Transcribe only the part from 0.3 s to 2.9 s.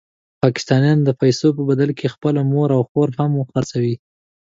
پاکستانیان د پیسو په بدل کې خپله مور او